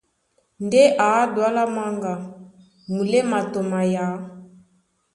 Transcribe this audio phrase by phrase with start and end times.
[0.65, 2.13] Ndé ǎ Dualá Manga,
[2.93, 4.05] muléma tɔ mayǎ.